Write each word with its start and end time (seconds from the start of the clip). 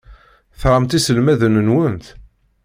Tramt 0.59 0.97
iselmaden-nwent? 0.97 2.05